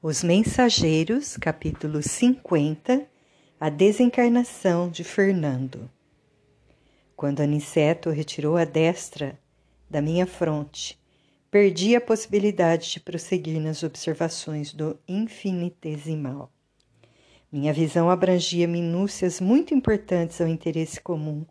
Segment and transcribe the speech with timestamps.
[0.00, 3.04] Os Mensageiros, capítulo 50
[3.58, 5.90] A desencarnação de Fernando.
[7.16, 9.36] Quando Aniceto retirou a destra
[9.90, 10.96] da minha fronte,
[11.50, 16.48] perdi a possibilidade de prosseguir nas observações do infinitesimal.
[17.50, 21.44] Minha visão abrangia minúcias muito importantes ao interesse comum.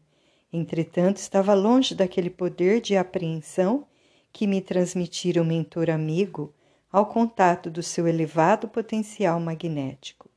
[0.53, 3.85] Entretanto, estava longe daquele poder de apreensão
[4.31, 6.53] que me transmitira o mentor amigo
[6.97, 10.27] ao contato do seu elevado potencial magnético.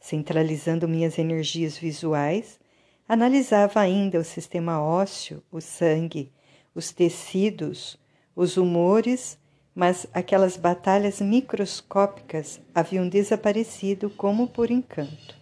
[0.00, 2.58] Centralizando minhas energias visuais,
[3.06, 6.32] analisava ainda o sistema ósseo, o sangue,
[6.74, 7.98] os tecidos,
[8.34, 9.38] os humores,
[9.74, 15.36] mas aquelas batalhas microscópicas haviam desaparecido como por encanto.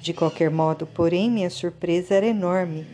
[0.00, 2.86] De qualquer modo, porém, minha surpresa era enorme,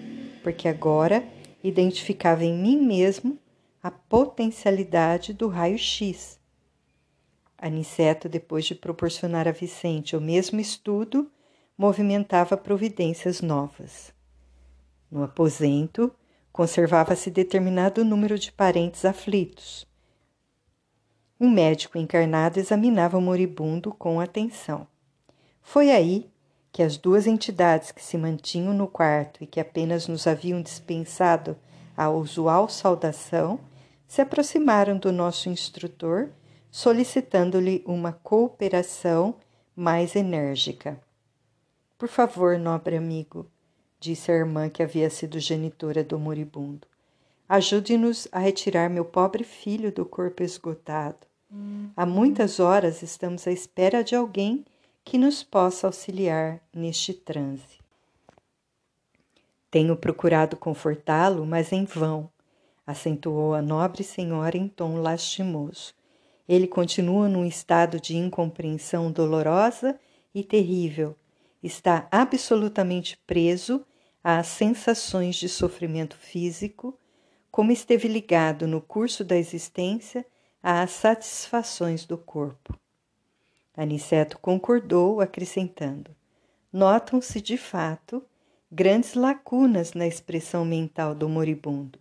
[0.42, 1.22] porque agora
[1.62, 3.38] identificava em mim mesmo
[3.82, 6.38] a potencialidade do raio-x.
[7.56, 11.30] Aniceto, depois de proporcionar a Vicente o mesmo estudo,
[11.76, 14.12] movimentava providências novas.
[15.10, 16.14] No aposento,
[16.52, 19.86] conservava-se determinado número de parentes aflitos.
[21.38, 24.86] Um médico encarnado examinava o moribundo com atenção.
[25.62, 26.30] Foi aí
[26.70, 31.56] que as duas entidades que se mantinham no quarto e que apenas nos haviam dispensado
[31.96, 33.58] a usual saudação
[34.10, 36.30] se aproximaram do nosso instrutor,
[36.68, 39.36] solicitando-lhe uma cooperação
[39.76, 41.00] mais enérgica.
[41.96, 43.46] Por favor, nobre amigo,
[44.00, 46.88] disse a irmã que havia sido genitora do moribundo,
[47.48, 51.24] ajude-nos a retirar meu pobre filho do corpo esgotado.
[51.96, 54.64] Há muitas horas estamos à espera de alguém
[55.04, 57.78] que nos possa auxiliar neste transe.
[59.70, 62.28] Tenho procurado confortá-lo, mas em vão
[62.90, 65.94] acentuou a nobre senhora em tom lastimoso.
[66.48, 69.98] Ele continua num estado de incompreensão dolorosa
[70.34, 71.16] e terrível.
[71.62, 73.84] Está absolutamente preso
[74.22, 76.98] às sensações de sofrimento físico,
[77.50, 80.26] como esteve ligado no curso da existência
[80.62, 82.78] às satisfações do corpo.
[83.76, 86.14] Aniceto concordou, acrescentando:
[86.72, 88.22] Notam-se, de fato,
[88.70, 91.98] grandes lacunas na expressão mental do moribundo.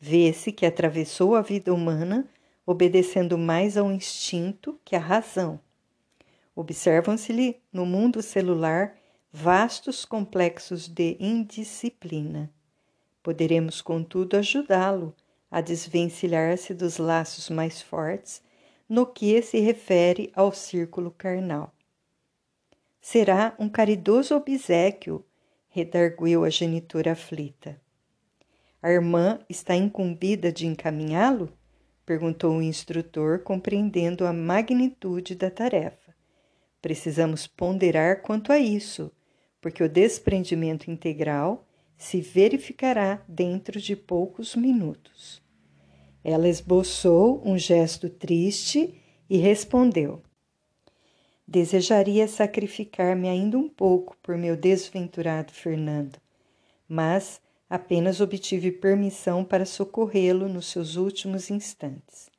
[0.00, 2.28] Vê-se que atravessou a vida humana
[2.64, 5.58] obedecendo mais ao instinto que à razão.
[6.54, 8.94] Observam-se-lhe no mundo celular
[9.32, 12.50] vastos complexos de indisciplina.
[13.22, 15.14] Poderemos, contudo, ajudá-lo
[15.50, 18.42] a desvencilhar-se dos laços mais fortes
[18.88, 21.72] no que se refere ao círculo carnal.
[23.00, 25.24] Será um caridoso obsequio,
[25.68, 27.80] redarguiu a genitora aflita.
[28.82, 31.52] A irmã está incumbida de encaminhá-lo?
[32.06, 36.14] perguntou o instrutor, compreendendo a magnitude da tarefa.
[36.80, 39.10] Precisamos ponderar quanto a isso,
[39.60, 41.66] porque o desprendimento integral
[41.98, 45.42] se verificará dentro de poucos minutos.
[46.22, 48.94] Ela esboçou um gesto triste
[49.28, 50.22] e respondeu:
[51.46, 56.18] Desejaria sacrificar-me ainda um pouco por meu desventurado Fernando,
[56.88, 62.30] mas Apenas obtive permissão para socorrê-lo nos seus últimos instantes.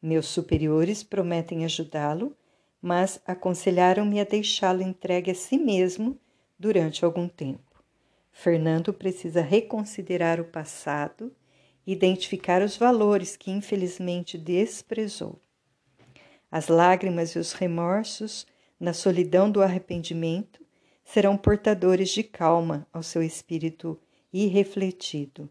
[0.00, 2.34] Meus superiores prometem ajudá-lo,
[2.80, 6.18] mas aconselharam-me a deixá-lo entregue a si mesmo
[6.58, 7.84] durante algum tempo.
[8.32, 11.30] Fernando precisa reconsiderar o passado,
[11.86, 15.38] identificar os valores que infelizmente desprezou.
[16.50, 18.46] As lágrimas e os remorsos,
[18.78, 20.64] na solidão do arrependimento,
[21.04, 24.00] serão portadores de calma ao seu espírito
[24.32, 25.48] irrefletido.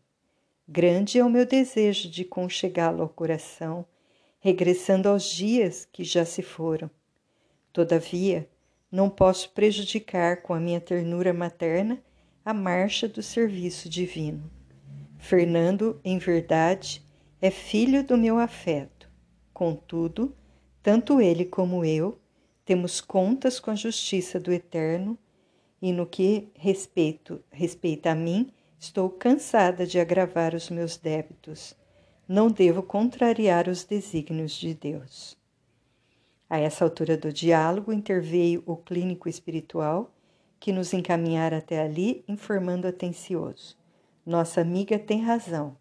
[0.67, 3.85] Grande é o meu desejo de conchegá-lo ao coração,
[4.39, 6.89] regressando aos dias que já se foram.
[7.73, 8.47] Todavia,
[8.91, 12.01] não posso prejudicar com a minha ternura materna
[12.43, 14.49] a marcha do serviço divino.
[15.17, 17.03] Fernando, em verdade,
[17.41, 19.09] é filho do meu afeto.
[19.53, 20.35] Contudo,
[20.81, 22.19] tanto ele como eu
[22.69, 25.17] temos contas com a justiça do Eterno
[25.81, 31.75] e no que respeito, respeita a mim, Estou cansada de agravar os meus débitos.
[32.25, 35.37] Não devo contrariar os desígnios de Deus.
[36.49, 40.09] A essa altura do diálogo interveio o clínico espiritual
[40.61, 43.77] que nos encaminhara até ali, informando atencioso.
[44.25, 45.75] Nossa amiga tem razão.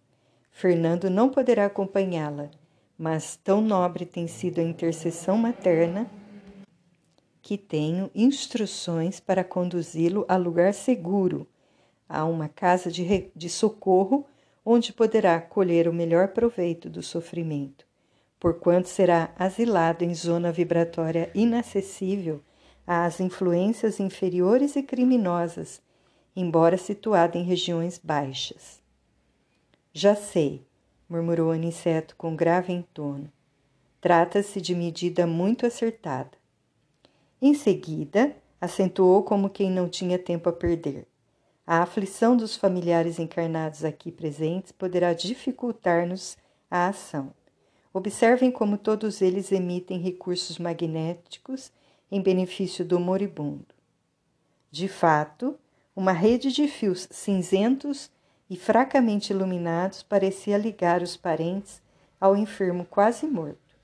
[0.50, 2.50] Fernando não poderá acompanhá-la,
[2.98, 6.10] mas tão nobre tem sido a intercessão materna
[7.40, 11.46] que tenho instruções para conduzi-lo a lugar seguro
[12.08, 14.26] a uma casa de, de socorro
[14.64, 17.86] onde poderá colher o melhor proveito do sofrimento,
[18.38, 22.42] porquanto será asilado em zona vibratória inacessível
[22.86, 25.80] às influências inferiores e criminosas,
[26.34, 28.82] embora situado em regiões baixas.
[29.92, 30.66] Já sei,
[31.08, 33.32] murmurou Aniceto com grave entono.
[34.00, 36.30] Trata-se de medida muito acertada.
[37.42, 41.06] Em seguida, acentuou como quem não tinha tempo a perder.
[41.70, 46.34] A aflição dos familiares encarnados aqui presentes poderá dificultar-nos
[46.70, 47.30] a ação.
[47.92, 51.70] Observem como todos eles emitem recursos magnéticos
[52.10, 53.66] em benefício do moribundo.
[54.70, 55.58] De fato,
[55.94, 58.10] uma rede de fios cinzentos
[58.48, 61.82] e fracamente iluminados parecia ligar os parentes
[62.18, 63.76] ao enfermo quase morto.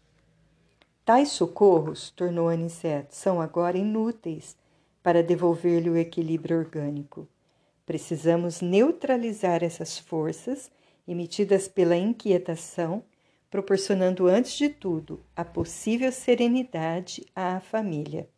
[1.05, 4.57] Tais socorros, tornou Aniceto, são agora inúteis
[5.03, 7.29] para devolver-lhe o equilíbrio orgânico.
[7.87, 10.71] Precisamos neutralizar essas forças
[11.07, 13.05] emitidas pela inquietação,
[13.51, 18.29] proporcionando antes de tudo a possível serenidade à família.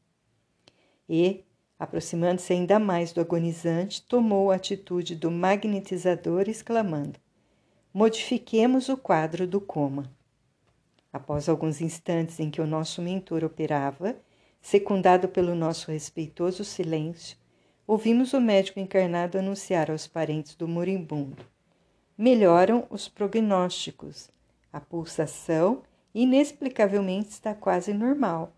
[1.08, 1.44] E,
[1.78, 7.19] aproximando-se ainda mais do agonizante, tomou a atitude do magnetizador, exclamando:
[7.94, 10.12] Modifiquemos o quadro do coma.
[11.12, 14.16] Após alguns instantes em que o nosso mentor operava,
[14.60, 17.38] secundado pelo nosso respeitoso silêncio,
[17.87, 21.44] ouvimos o médico encarnado anunciar aos parentes do moribundo.
[22.19, 24.31] Melhoram os prognósticos.
[24.73, 25.83] A pulsação
[26.15, 28.53] inexplicavelmente está quase normal.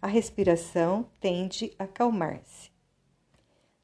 [0.00, 2.70] A respiração tende a acalmar-se.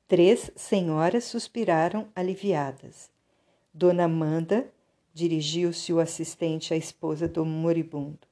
[0.09, 3.11] Três senhoras suspiraram aliviadas.
[3.73, 4.67] Dona Amanda
[5.13, 8.27] dirigiu-se o assistente à esposa do moribundo.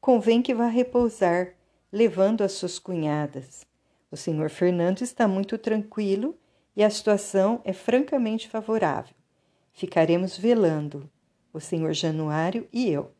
[0.00, 1.54] Convém que vá repousar,
[1.92, 3.66] levando as suas cunhadas.
[4.10, 6.38] O senhor Fernando está muito tranquilo
[6.74, 9.14] e a situação é francamente favorável.
[9.72, 11.10] Ficaremos velando,
[11.52, 13.12] o senhor Januário e eu.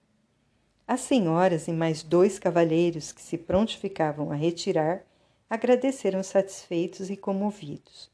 [0.86, 5.04] As senhoras e mais dois cavalheiros que se prontificavam a retirar
[5.48, 8.10] agradeceram satisfeitos e comovidos.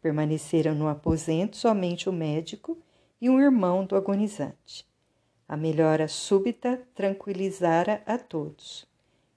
[0.00, 2.78] Permaneceram no aposento somente o médico
[3.20, 4.86] e um irmão do agonizante.
[5.48, 8.86] A melhora súbita tranquilizara a todos,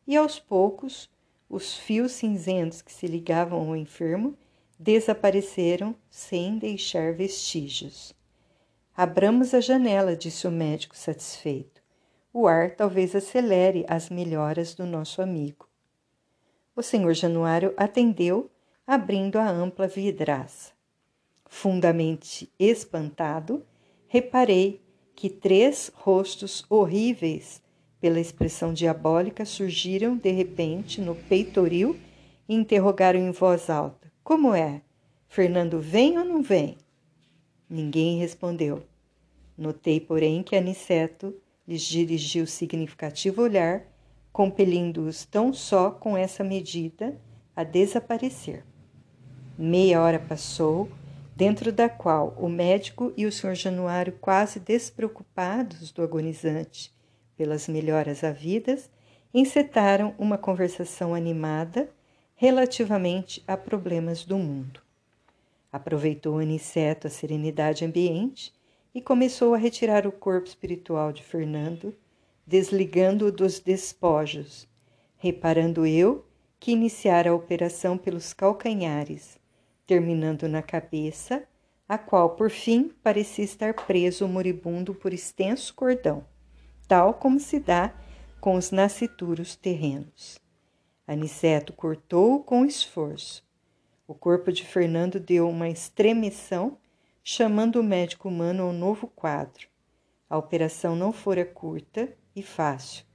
[0.07, 1.09] e aos poucos
[1.49, 4.37] os fios cinzentos que se ligavam ao enfermo
[4.77, 8.13] desapareceram sem deixar vestígios.
[8.95, 11.81] Abramos a janela, disse o médico satisfeito.
[12.33, 15.67] O ar talvez acelere as melhoras do nosso amigo.
[16.75, 18.49] O senhor Januário atendeu,
[18.85, 20.71] abrindo a ampla vidraça.
[21.45, 23.65] Fundamente espantado,
[24.07, 24.81] reparei
[25.15, 27.61] que três rostos horríveis,
[27.99, 31.97] pela expressão diabólica, surgiram de repente no peitoril
[32.47, 34.81] e interrogaram em voz alta: Como é?
[35.27, 36.77] Fernando vem ou não vem?
[37.69, 38.83] Ninguém respondeu.
[39.57, 41.33] Notei, porém, que Aniceto
[41.67, 43.83] lhes dirigiu significativo olhar,
[44.31, 47.19] compelindo-os tão só com essa medida
[47.55, 48.63] a desaparecer.
[49.57, 50.89] Meia hora passou
[51.35, 53.55] dentro da qual o médico e o Sr.
[53.55, 56.94] Januário, quase despreocupados do agonizante
[57.37, 58.89] pelas melhoras havidas,
[59.33, 61.89] encetaram uma conversação animada
[62.35, 64.81] relativamente a problemas do mundo.
[65.71, 68.53] Aproveitou Aniceto a serenidade ambiente
[68.93, 71.93] e começou a retirar o corpo espiritual de Fernando,
[72.47, 74.67] desligando-o dos despojos,
[75.17, 76.25] reparando eu
[76.59, 79.37] que iniciara a operação pelos calcanhares,
[79.85, 81.43] terminando na cabeça,
[81.87, 86.25] a qual por fim parecia estar preso o moribundo por extenso cordão,
[86.87, 87.93] tal como se dá
[88.39, 90.39] com os nascituros terrenos.
[91.07, 93.43] Aniceto cortou-o com esforço.
[94.07, 96.77] O corpo de Fernando deu uma estremeção,
[97.23, 99.67] chamando o médico humano ao novo quadro.
[100.29, 103.05] A operação não fora curta e fácil.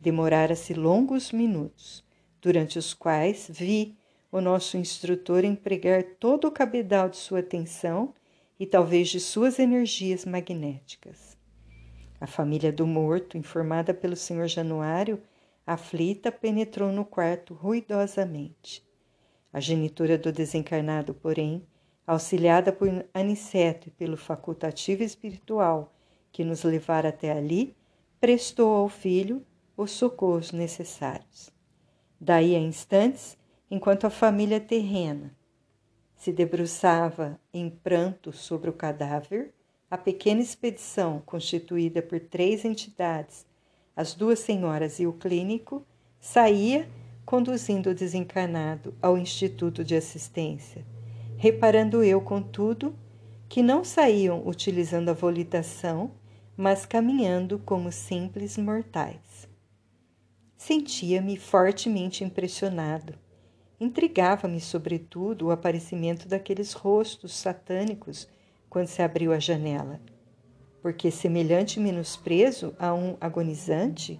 [0.00, 2.04] Demorara-se longos minutos,
[2.40, 3.96] durante os quais vi
[4.32, 8.14] o nosso instrutor empregar todo o cabedal de sua atenção
[8.58, 11.29] e talvez de suas energias magnéticas.
[12.20, 15.22] A família do morto, informada pelo senhor Januário,
[15.66, 18.86] aflita, penetrou no quarto ruidosamente.
[19.50, 21.66] A genitora do desencarnado, porém,
[22.06, 25.94] auxiliada por Aniceto e pelo facultativo espiritual
[26.30, 27.74] que nos levara até ali,
[28.20, 29.44] prestou ao filho
[29.76, 31.50] os socorros necessários.
[32.20, 33.38] Daí a instantes,
[33.70, 35.34] enquanto a família terrena
[36.16, 39.54] se debruçava em pranto sobre o cadáver,
[39.90, 43.44] a pequena expedição, constituída por três entidades,
[43.96, 45.84] as duas senhoras e o clínico,
[46.20, 46.88] saía
[47.26, 50.84] conduzindo o desencarnado ao Instituto de Assistência,
[51.36, 52.94] reparando eu, contudo,
[53.48, 56.12] que não saíam utilizando a volitação,
[56.56, 59.48] mas caminhando como simples mortais.
[60.56, 63.14] sentia-me fortemente impressionado.
[63.80, 68.28] Intrigava-me, sobretudo, o aparecimento daqueles rostos satânicos
[68.70, 70.00] quando se abriu a janela.
[70.80, 74.18] Porque semelhante menosprezo a um agonizante?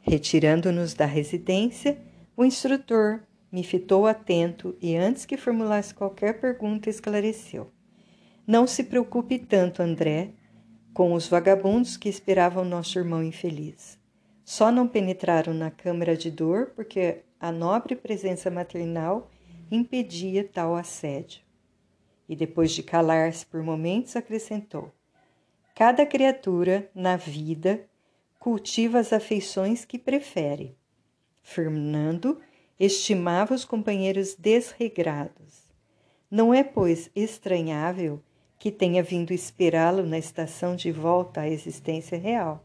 [0.00, 1.96] Retirando-nos da residência,
[2.36, 3.20] o instrutor
[3.52, 7.70] me fitou atento e, antes que formulasse qualquer pergunta, esclareceu.
[8.46, 10.30] Não se preocupe tanto, André,
[10.92, 13.98] com os vagabundos que esperavam nosso irmão infeliz.
[14.44, 19.30] Só não penetraram na câmara de dor porque a nobre presença maternal
[19.70, 21.42] impedia tal assédio.
[22.32, 24.90] E depois de calar-se por momentos, acrescentou:
[25.74, 27.84] Cada criatura na vida
[28.38, 30.74] cultiva as afeições que prefere.
[31.42, 32.40] Fernando
[32.80, 35.68] estimava os companheiros desregrados.
[36.30, 38.22] Não é, pois, estranhável
[38.58, 42.64] que tenha vindo esperá-lo na estação de volta à existência real.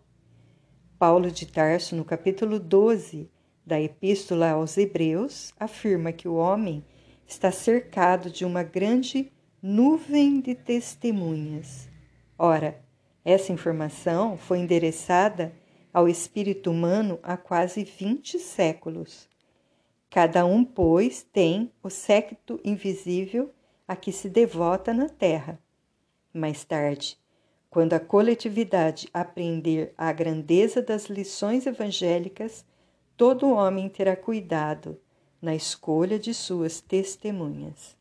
[0.98, 3.30] Paulo de Tarso, no capítulo 12
[3.66, 6.86] da Epístola aos Hebreus, afirma que o homem
[7.28, 9.30] está cercado de uma grande
[9.62, 11.90] nuvem de testemunhas.
[12.38, 12.80] Ora,
[13.26, 15.52] essa informação foi endereçada
[15.92, 19.28] ao espírito humano há quase vinte séculos.
[20.10, 23.52] Cada um, pois, tem o séquito invisível
[23.88, 25.60] a que se devota na terra.
[26.32, 27.18] Mais tarde,
[27.68, 32.64] quando a coletividade aprender a grandeza das lições evangélicas,
[33.18, 35.00] todo homem terá cuidado
[35.42, 37.97] na escolha de suas testemunhas.